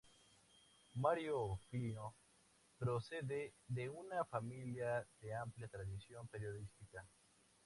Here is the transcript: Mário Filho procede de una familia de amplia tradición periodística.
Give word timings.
Mário 0.95 1.59
Filho 1.69 2.11
procede 2.79 3.53
de 3.69 3.87
una 3.87 4.25
familia 4.25 5.05
de 5.21 5.31
amplia 5.31 5.67
tradición 5.67 6.27
periodística. 6.29 7.05